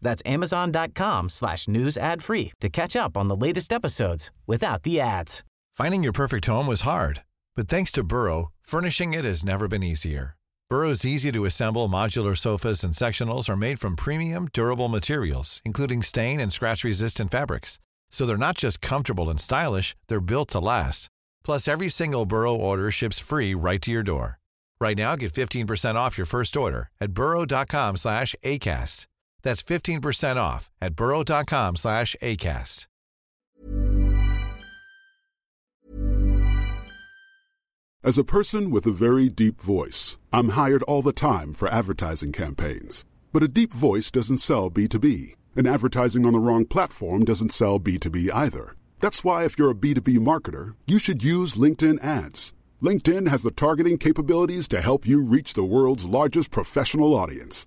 [0.00, 5.00] That's amazon.com slash news ad free to catch up on the latest episodes without the
[5.00, 5.44] ads.
[5.74, 7.22] Finding your perfect home was hard,
[7.54, 10.36] but thanks to Burrow, furnishing it has never been easier.
[10.70, 16.02] Burrow's easy to assemble modular sofas and sectionals are made from premium, durable materials, including
[16.02, 17.78] stain and scratch resistant fabrics.
[18.10, 21.08] So they're not just comfortable and stylish, they're built to last.
[21.42, 24.38] Plus, every single Burrow order ships free right to your door.
[24.80, 29.06] Right now, get 15% off your first order at burrow.com slash ACAST.
[29.42, 32.86] That's 15% off at burrow.com slash ACAST.
[38.04, 42.30] As a person with a very deep voice, I'm hired all the time for advertising
[42.30, 43.04] campaigns.
[43.32, 47.80] But a deep voice doesn't sell B2B, and advertising on the wrong platform doesn't sell
[47.80, 48.76] B2B either.
[49.00, 52.54] That's why, if you're a B2B marketer, you should use LinkedIn ads.
[52.80, 57.66] LinkedIn has the targeting capabilities to help you reach the world's largest professional audience.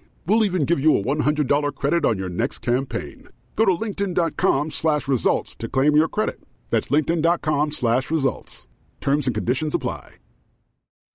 [0.25, 3.27] We'll even give you a $100 credit on your next campaign.
[3.55, 6.39] Go to linkedin.com slash results to claim your credit.
[6.69, 8.67] That's linkedin.com slash results.
[8.99, 10.15] Terms and conditions apply.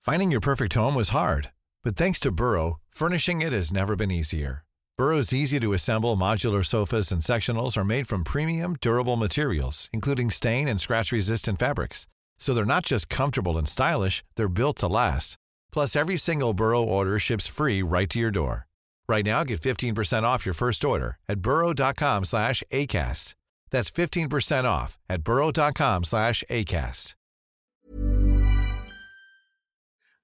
[0.01, 1.51] Finding your perfect home was hard,
[1.83, 4.65] but thanks to Burrow, furnishing it has never been easier.
[4.99, 10.31] Burrow's easy to assemble modular sofas and sectionals are made from premium, durable materials, including
[10.31, 12.07] stain and scratch resistant fabrics.
[12.39, 15.37] So they're not just comfortable and stylish, they're built to last.
[15.73, 18.67] Plus, every single Burrow order ships free right to your door.
[19.09, 23.35] Right now, get 15% off your first order at burrow.com slash ACAST.
[23.71, 27.15] That's 15% off at burrow.com slash ACAST.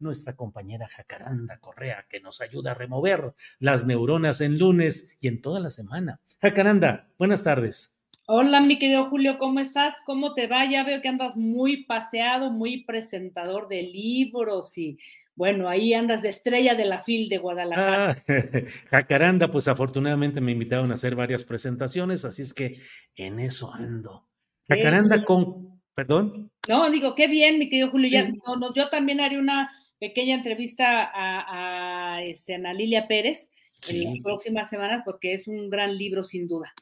[0.01, 5.41] Nuestra compañera Jacaranda Correa, que nos ayuda a remover las neuronas en lunes y en
[5.41, 6.19] toda la semana.
[6.41, 8.03] Jacaranda, buenas tardes.
[8.27, 9.95] Hola, mi querido Julio, ¿cómo estás?
[10.05, 10.65] ¿Cómo te va?
[10.69, 14.99] Ya veo que andas muy paseado, muy presentador de libros y
[15.35, 18.11] bueno, ahí andas de estrella de la FIL de Guadalajara.
[18.11, 18.17] Ah,
[18.91, 22.79] Jacaranda, pues afortunadamente me invitaron a hacer varias presentaciones, así es que
[23.17, 24.29] en eso ando.
[24.69, 26.51] Jacaranda con, perdón.
[26.69, 28.11] No, digo, qué bien, mi querido Julio.
[28.11, 33.51] Ya, no, no, yo también haré una pequeña entrevista a, a este, Ana Lilia Pérez
[33.81, 34.05] Sí.
[34.05, 36.73] en las próximas semanas porque es un gran libro sin duda.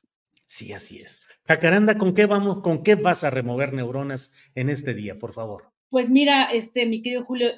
[0.47, 1.23] Sí, así es.
[1.47, 5.73] Jacaranda, ¿con qué vamos, con qué vas a remover neuronas en este día, por favor?
[5.89, 7.53] Pues mira, este, mi querido Julio,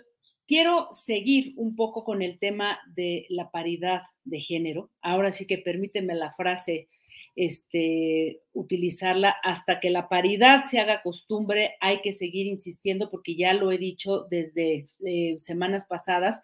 [0.46, 4.90] quiero seguir un poco con el tema de la paridad de género.
[5.00, 6.88] Ahora sí que permíteme la frase,
[7.34, 11.76] este, utilizarla hasta que la paridad se haga costumbre.
[11.80, 16.42] Hay que seguir insistiendo porque ya lo he dicho desde eh, semanas pasadas.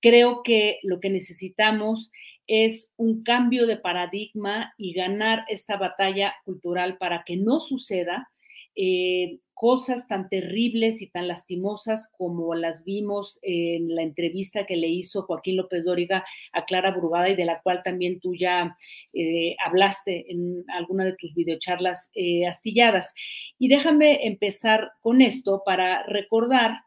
[0.00, 2.10] Creo que lo que necesitamos
[2.46, 8.31] es un cambio de paradigma y ganar esta batalla cultural para que no suceda
[8.74, 14.88] eh, cosas tan terribles y tan lastimosas como las vimos en la entrevista que le
[14.88, 18.76] hizo Joaquín López Dóriga a Clara Brugada y de la cual también tú ya
[19.12, 23.14] eh, hablaste en alguna de tus videocharlas eh, astilladas.
[23.56, 26.80] Y déjame empezar con esto para recordar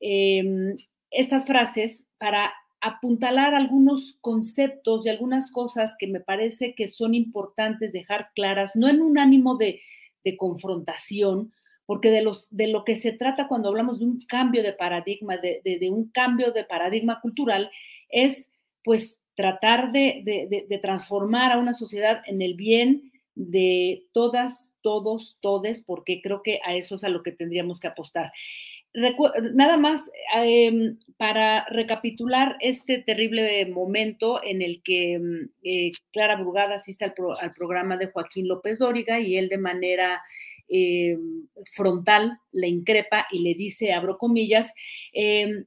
[0.00, 0.42] eh,
[1.10, 7.92] estas frases, para apuntalar algunos conceptos y algunas cosas que me parece que son importantes
[7.92, 9.80] dejar claras, no en un ánimo de,
[10.24, 11.52] de confrontación,
[11.86, 15.36] porque de, los, de lo que se trata cuando hablamos de un cambio de paradigma,
[15.36, 17.70] de, de, un cambio de paradigma cultural,
[18.08, 18.50] es
[18.82, 20.22] pues tratar de,
[20.68, 26.60] de, transformar a una sociedad en el bien de todas, todos, todes, porque creo que
[26.64, 28.32] a eso es a lo que tendríamos que apostar.
[28.94, 35.20] Nada más eh, para recapitular este terrible momento en el que
[35.64, 39.58] eh, Clara Brugada asiste al, pro al, programa de Joaquín López Dóriga y él de
[39.58, 40.22] manera
[40.68, 41.18] eh,
[41.72, 44.72] frontal le increpa y le dice, abro comillas,
[45.12, 45.64] eh,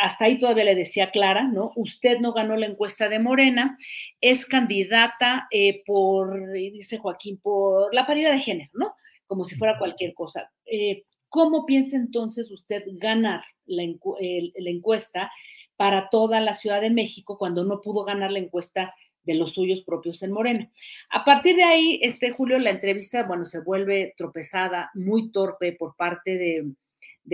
[0.00, 1.72] hasta ahí todavía le decía Clara, ¿no?
[1.76, 3.76] Usted no ganó la encuesta de Morena,
[4.20, 8.94] es candidata eh, por, dice Joaquín, por la paridad de género, ¿no?
[9.26, 10.50] Como si fuera cualquier cosa.
[10.64, 15.30] Eh, ¿Cómo piensa entonces usted ganar la, encuesta
[15.76, 19.82] para toda la Ciudad de México cuando no pudo ganar la encuesta de los suyos
[19.82, 20.70] propios en Morena.
[21.10, 25.94] A partir de ahí, este Julio, la entrevista, bueno, se vuelve tropezada, muy torpe por
[25.96, 26.72] parte de,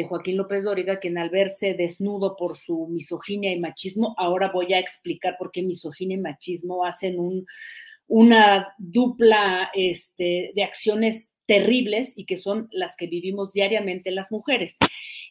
[0.04, 4.78] Joaquín López Dóriga, quien al verse desnudo por su misoginia y machismo, ahora voy a
[4.78, 7.46] explicar por qué misoginia y machismo hacen un,
[8.06, 14.76] una dupla este, de acciones terribles y que son las que vivimos diariamente las mujeres.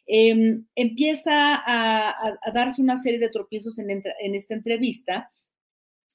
[0.06, 4.02] Em, empieza a, darse una serie de tropiezos en,
[4.34, 5.30] esta entrevista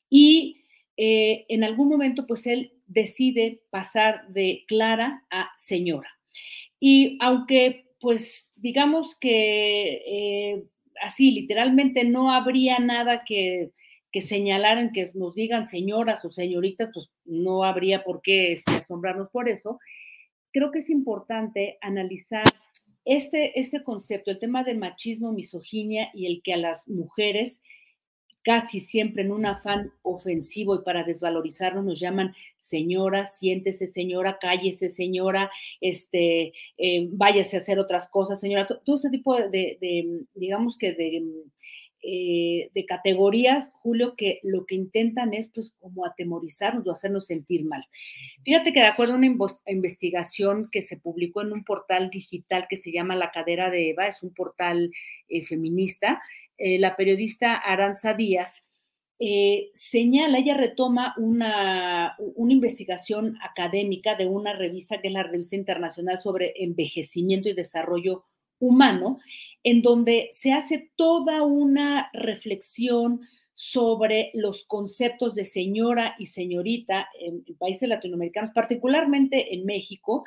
[0.09, 0.63] y
[0.97, 6.09] eh, en algún momento, pues él decide pasar de Clara a señora.
[6.79, 10.63] Y aunque, pues, digamos que eh,
[11.01, 13.71] así, literalmente no habría nada que,
[14.11, 19.29] que señalaran, que nos digan señoras o señoritas, pues no habría por qué este, asombrarnos
[19.29, 19.79] por eso.
[20.51, 22.43] Creo que es importante analizar
[23.05, 27.61] este, este concepto, el tema de machismo, misoginia y el que a las mujeres
[28.43, 34.89] casi siempre en un afán ofensivo y para desvalorizarnos nos llaman señora, siéntese señora, cállese
[34.89, 40.93] señora, este, eh, váyase a hacer otras cosas, señora, todo este tipo de, digamos que
[40.93, 41.23] de,
[42.03, 47.63] eh, de categorías, Julio, que lo que intentan es pues como atemorizarnos o hacernos sentir
[47.63, 47.85] mal.
[48.43, 49.31] Fíjate que de acuerdo a una
[49.67, 54.07] investigación que se publicó en un portal digital que se llama La Cadera de Eva,
[54.07, 54.91] es un portal
[55.29, 56.21] eh, feminista,
[56.57, 58.63] eh, la periodista Aranza Díaz,
[59.75, 66.19] señala, ella retoma una, una, investigación académica de una revista que es la Revista Internacional
[66.19, 68.23] sobre Envejecimiento y Desarrollo
[68.57, 69.19] Humano,
[69.63, 73.21] en donde se hace toda una reflexión
[73.55, 80.23] sobre los conceptos de señora y señorita en, países latinoamericanos, particularmente en México,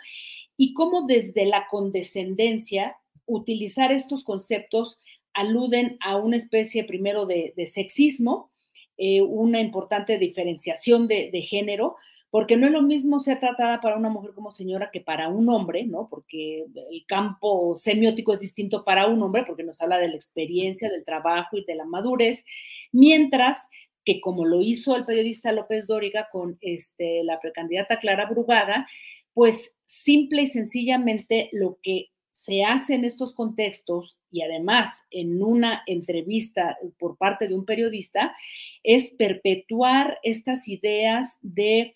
[0.56, 2.96] y cómo desde la condescendencia
[3.26, 4.98] utilizar estos conceptos
[5.32, 8.52] aluden a una especie primero de, sexismo,
[8.96, 11.96] eh, una importante diferenciación de, género,
[12.34, 15.48] porque no es lo mismo ser tratada para una mujer como señora que para un
[15.50, 16.08] hombre, ¿no?
[16.10, 20.90] Porque el campo semiótico es distinto para un hombre, porque nos habla de la experiencia,
[20.90, 22.44] del trabajo y de la madurez,
[22.90, 23.68] mientras
[24.04, 28.88] que como lo hizo el periodista López Dóriga con este, la precandidata Clara Brugada,
[29.32, 35.84] pues simple y sencillamente lo que se hace en estos contextos y además en una
[35.86, 38.34] entrevista por parte de un periodista
[38.82, 41.94] es perpetuar estas ideas de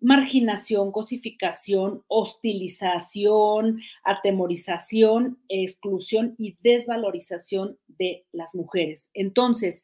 [0.00, 9.10] marginación, cosificación, hostilización, atemorización, exclusión y desvalorización de las mujeres.
[9.14, 9.82] Entonces,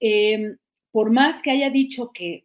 [0.00, 0.58] em,
[0.92, 2.44] por más que haya dicho que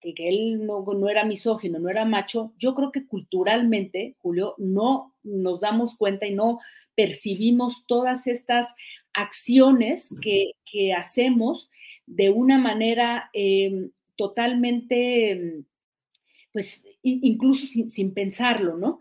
[0.00, 5.14] que, él no, no, era misógino, no era macho, yo creo que culturalmente, Julio, no
[5.22, 6.60] nos damos cuenta y no
[6.94, 8.74] percibimos todas estas
[9.12, 11.70] acciones que, que hacemos
[12.06, 15.64] de una manera em, totalmente,
[16.58, 19.00] pues incluso sin, pensarlo, ¿no?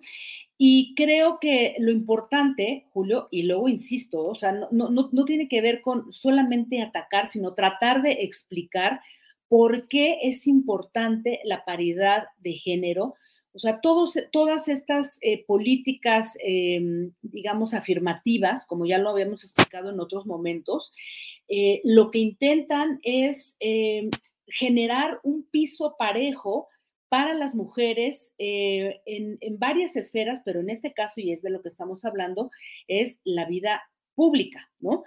[0.59, 5.81] Y creo que lo importante, Julio, y luego insisto, o sea, no, tiene que ver
[5.81, 9.01] con solamente atacar, sino tratar de explicar
[9.48, 13.15] por qué es importante la paridad de género.
[13.54, 19.99] O sea, todas estas eh, políticas, em, digamos, afirmativas, como ya lo habíamos explicado en
[19.99, 20.92] otros momentos,
[21.47, 24.11] eh, lo que intentan es em,
[24.45, 26.68] generar un piso parejo
[27.09, 31.61] para las mujeres eh, en, varias esferas, pero en este caso, y es de lo
[31.61, 32.52] que estamos hablando,
[32.87, 33.81] es la vida
[34.16, 35.04] pública, ¿no?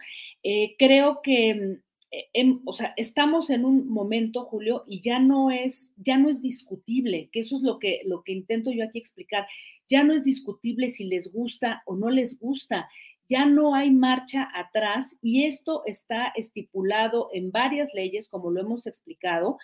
[0.78, 1.80] creo que
[2.12, 6.42] eh, o sea, estamos en un momento, Julio, y ya no es, ya no es
[6.42, 9.46] discutible, que eso es lo que, lo que intento yo aquí explicar,
[9.88, 12.88] ya no es discutible si les gusta o no les gusta,
[13.30, 18.86] ya no hay marcha atrás y esto está estipulado en varias leyes, como lo hemos
[18.86, 19.58] explicado,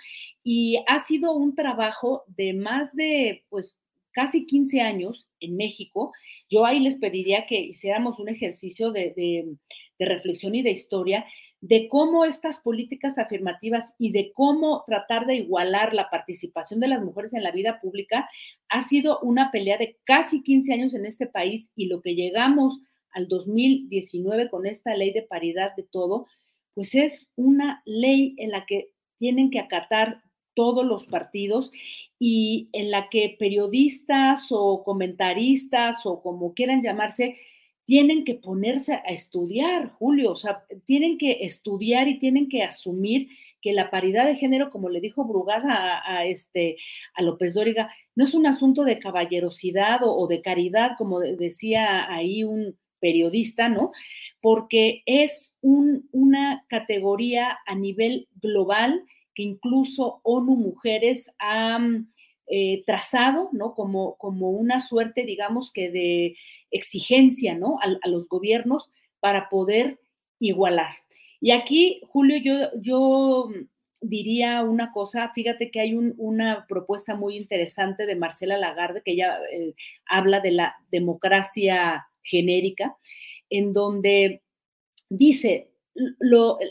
[0.44, 3.80] y ha sido un trabajo de más de, pues,
[4.12, 6.12] casi 15 años en México.
[6.49, 11.26] Yo ahí les pediría que hiciéramos un ejercicio de, de reflexión y de historia
[11.61, 17.02] de cómo estas políticas afirmativas y de cómo tratar de igualar la participación de las
[17.02, 18.28] mujeres en la vida pública
[18.68, 22.78] ha sido una pelea de casi 15 años en este país y lo que llegamos
[23.16, 26.26] al 2019 con esta ley de paridad de todo,
[26.75, 30.23] pues es una ley en la que tienen que acatar
[30.54, 31.73] todos los partidos
[32.18, 37.37] y en la que periodistas o comentaristas o como quieran llamarse,
[37.87, 43.28] tienen que ponerse a estudiar, Julio, o sea, tienen que estudiar y tienen que asumir
[43.62, 46.76] que la paridad de género, como le dijo Brugada a, este,
[47.14, 52.44] a López Dóriga, no es un asunto de caballerosidad o, de caridad, como decía ahí
[52.44, 53.93] un periodista, ¿no?
[54.41, 59.03] Porque es una categoría a nivel global
[59.35, 61.79] que incluso ONU Mujeres ha
[62.49, 63.75] eh, trazado, ¿no?
[63.75, 66.37] Como, como una suerte, digamos que de
[66.71, 67.79] exigencia, ¿no?
[67.81, 68.88] A, los gobiernos
[69.21, 69.99] para poder
[70.38, 70.95] igualar.
[71.41, 73.50] Y aquí, Julio, yo, yo
[74.00, 79.38] diría una cosa, fíjate que hay una propuesta muy interesante de Marcela Lagarde, que ella
[79.53, 79.75] eh,
[80.07, 82.97] habla de la democracia genérica,
[83.50, 84.42] en donde
[85.09, 85.71] dice,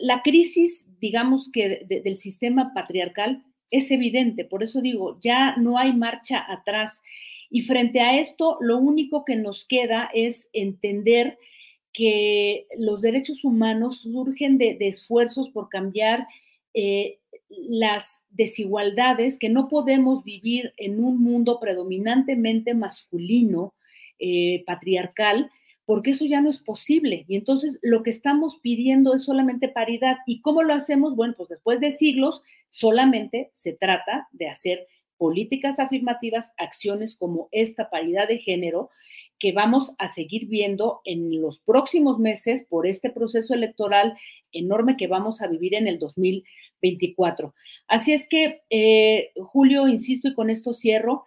[0.02, 5.94] la crisis, digamos que del sistema patriarcal es evidente, por eso digo, ya no hay
[5.94, 7.02] marcha atrás.
[7.50, 11.38] Y frente a esto, lo único que nos queda es entender
[11.94, 16.28] que los derechos humanos surgen de, esfuerzos por cambiar
[16.74, 17.20] eh,
[17.50, 23.74] las desigualdades, que no podemos vivir en un mundo predominantemente masculino,
[24.20, 25.50] eh, patriarcal,
[25.86, 27.26] porque eso ya no es posible.
[27.28, 30.18] Y entonces lo que estamos pidiendo es solamente paridad.
[30.26, 31.16] ¿Y cómo lo hacemos?
[31.16, 37.90] Bueno, pues después de siglos solamente se trata de hacer políticas afirmativas, acciones como esta
[37.90, 38.90] paridad de género
[39.40, 44.18] que vamos a seguir viendo en los próximos meses por este proceso electoral
[44.52, 47.54] enorme que vamos a vivir en el 2024.
[47.88, 51.26] Así es que, eh, Julio, insisto y con esto cierro,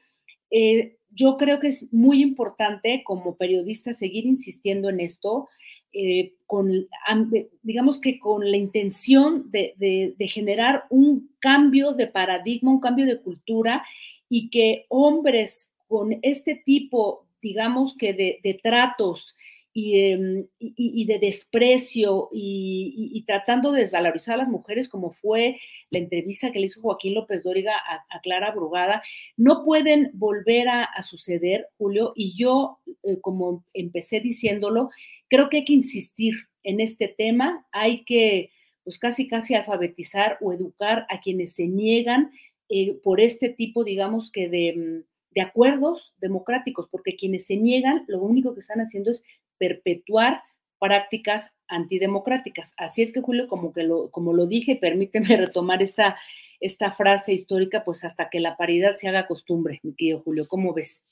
[0.50, 5.48] eh, yo creo que es muy importante como periodista seguir insistiendo en esto,
[5.92, 6.70] eh, con,
[7.62, 13.84] digamos que con la intención de, generar un cambio de paradigma, un cambio de cultura
[14.28, 19.34] y que hombres con este tipo, digamos que de tratos
[19.74, 25.60] Em, y, de desprecio y, tratando de desvalorizar a las mujeres, como fue
[25.90, 29.02] la entrevista que le hizo Joaquín López Dóriga a, Clara Brugada,
[29.36, 34.90] no pueden volver a, suceder, Julio, y yo, eh, como empecé diciéndolo,
[35.28, 36.34] creo que hay que insistir
[36.64, 38.50] en este tema, hay que,
[38.84, 42.32] pues casi, casi alfabetizar o educar a quienes se niegan
[42.68, 48.04] eh, por este tipo, digamos que de mm, de acuerdos democráticos, porque quienes se niegan,
[48.08, 49.22] lo único que están haciendo es
[49.58, 50.42] perpetuar
[50.78, 52.72] prácticas antidemocráticas.
[52.76, 56.16] Así es que, Julio, como, lo, como lo dije, permíteme retomar esta,
[56.60, 60.72] esta frase histórica, pues hasta que la paridad se haga costumbre, mi querido Julio, ¿cómo
[60.72, 61.04] ves?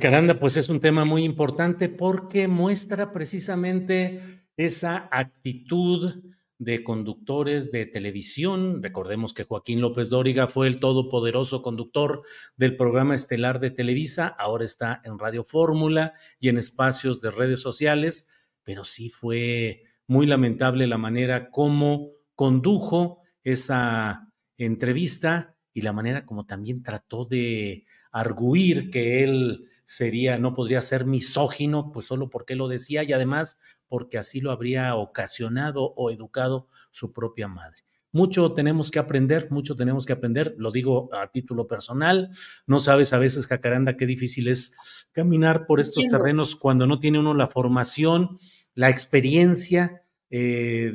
[0.00, 6.24] Caranda, pues es un tema muy importante porque muestra precisamente esa actitud
[6.64, 8.82] de conductores de televisión.
[8.82, 12.22] Recordemos que Joaquín López Dóriga fue el todopoderoso conductor
[12.56, 17.60] del programa estelar de Televisa, ahora está en Radio Fórmula y en espacios de redes
[17.60, 18.28] sociales,
[18.62, 26.46] pero sí fue muy lamentable la manera como condujo esa entrevista y la manera como
[26.46, 32.68] también trató de arguir que él sería, no podría ser misógino, pues solo porque lo
[32.68, 37.84] decía y además porque así lo habría ocasionado o educado su propia madre.
[38.12, 42.30] Mucho tenemos que aprender, mucho tenemos que aprender, lo digo a título personal,
[42.64, 47.18] no sabes a veces, Jacaranda, qué difícil es caminar por estos terrenos cuando no tiene
[47.18, 48.38] uno la formación,
[48.74, 50.94] la experiencia, eh,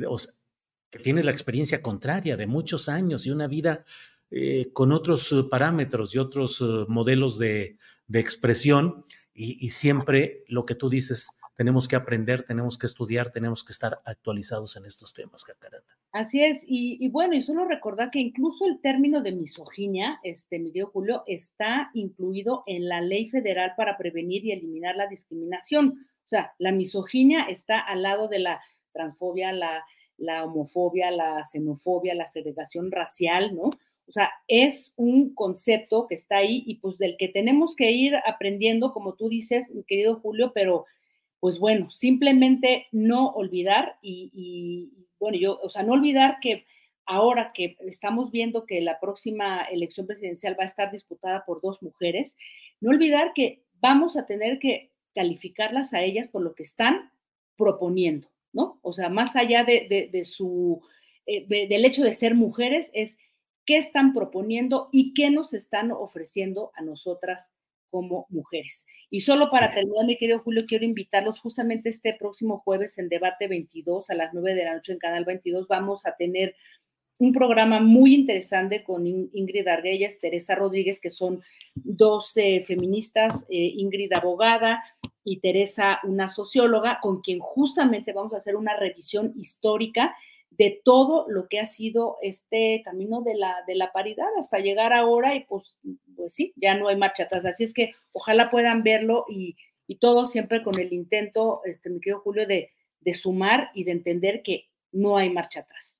[0.88, 3.84] que tiene la experiencia contraria de muchos años y una vida
[4.30, 7.76] eh, con otros parámetros y otros eh, modelos de,
[8.12, 13.72] expresión y, siempre lo que tú dices, tenemos que aprender, tenemos que estudiar, tenemos que
[13.72, 15.96] estar actualizados en estos temas, Jacaranda.
[16.12, 20.86] Así es, y, bueno, y solo recordar que incluso el término de misoginia, este, Miguel
[20.86, 26.06] Julio, está incluido en la ley federal para prevenir y eliminar la discriminación.
[26.26, 28.60] O sea, la misoginia está al lado de la
[28.92, 29.84] transfobia, la,
[30.16, 33.70] la homofobia, la xenofobia, la segregación racial, ¿no?
[34.10, 38.16] O sea, es un concepto que está ahí y pues del que tenemos que ir
[38.26, 40.84] aprendiendo, como tú dices, mi querido Julio, pero
[41.38, 46.66] pues bueno, simplemente no olvidar y, bueno, yo, o sea, no olvidar que
[47.06, 51.80] ahora que estamos viendo que la próxima elección presidencial va a estar disputada por dos
[51.80, 52.36] mujeres,
[52.80, 57.12] no olvidar que vamos a tener que calificarlas a ellas por lo que están
[57.56, 58.80] proponiendo, ¿no?
[58.82, 60.82] O sea, más allá de, su,
[61.26, 63.16] eh, del hecho de ser mujeres, es
[63.70, 67.52] qué están proponiendo y qué nos están ofreciendo a nosotras
[67.88, 68.84] como mujeres.
[69.10, 73.46] Y solo para terminar, mi querido Julio, quiero invitarlos justamente este próximo jueves en debate
[73.46, 75.68] 22 a las 9 de la noche en Canal 22.
[75.68, 76.56] Vamos a tener
[77.20, 81.40] un programa muy interesante con Ingrid Arguelles, Teresa Rodríguez, que son
[81.76, 82.32] dos
[82.66, 84.82] feministas, eh, Ingrid abogada
[85.22, 90.16] y Teresa una socióloga, con quien justamente vamos a hacer una revisión histórica
[90.60, 94.92] de todo lo que ha sido este camino de la, de la paridad hasta llegar
[94.92, 95.78] ahora y pues,
[96.14, 97.46] pues sí, ya no hay marcha atrás.
[97.46, 101.98] Así es que ojalá puedan verlo y, y todo siempre con el intento, este, mi
[101.98, 105.96] querido Julio, de, de sumar y de entender que no hay marcha atrás.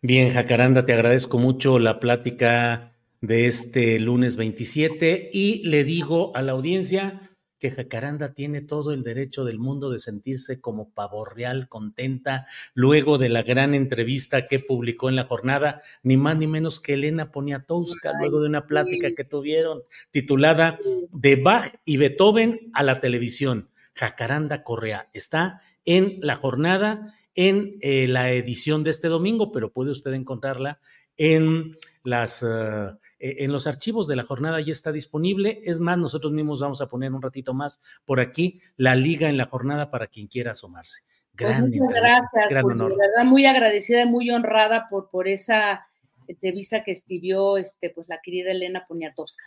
[0.00, 6.42] Bien, Jacaranda, te agradezco mucho la plática de este lunes 27 y le digo a
[6.42, 7.29] la audiencia
[7.60, 13.18] que Jacaranda tiene todo el derecho del mundo de sentirse como pavo real, contenta, luego
[13.18, 17.30] de la gran entrevista que publicó en la jornada, ni más ni menos que Elena
[17.30, 20.78] Poniatowska, luego de una plática que tuvieron titulada
[21.12, 23.68] De Bach y Beethoven a la televisión.
[23.94, 29.90] Jacaranda Correa está en la jornada en eh, la edición de este domingo, pero puede
[29.90, 30.80] usted encontrarla
[31.18, 35.62] en las eh, e, en los archivos de la jornada ya está disponible.
[35.64, 39.36] Es más, nosotros mismos vamos a poner un ratito más por aquí la liga en
[39.36, 41.00] la jornada para quien quiera asomarse.
[41.36, 45.86] Pues muchas gracias, de verdad muy agradecida y muy honrada por, por esa
[46.26, 49.44] entrevista que escribió este, pues, la querida Elena Poniatowska.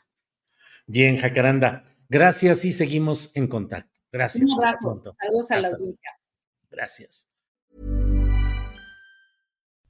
[0.87, 4.01] Bien, Jacaranda, gracias y seguimos en contacto.
[4.11, 4.43] Gracias.
[4.43, 5.15] Un abrazo.
[5.19, 6.11] Saludos a la audiencia.
[6.69, 7.32] Gracias.